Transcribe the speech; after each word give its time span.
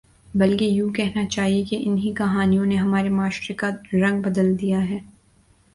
بلکہ 0.33 0.65
یوں 0.65 0.89
کہنا 0.93 1.25
چاہیے 1.25 1.63
کہ 1.63 1.77
ان 1.81 1.97
ہی 1.97 2.13
کہانیوں 2.17 2.65
نے 2.65 2.75
ہمارے 2.75 3.09
معاشرے 3.09 3.53
کا 3.53 3.69
رنگ 3.95 4.21
بدل 4.21 4.53
دیا 4.61 4.89
ہے 4.89 4.99